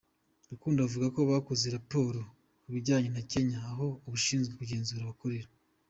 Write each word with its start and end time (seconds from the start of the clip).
Rukundo 0.51 0.79
avuga 0.87 1.07
ko 1.15 1.19
bakoze 1.31 1.65
raporo 1.75 2.19
bayijyana 2.71 3.19
Kenya, 3.31 3.57
aho 3.71 3.87
abashinzwe 4.05 4.53
kugenzura 4.59 5.09
bakorera. 5.11 5.49